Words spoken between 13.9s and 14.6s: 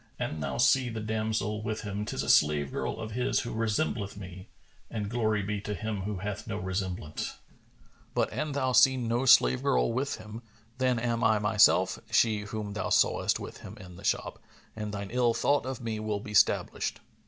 the shop,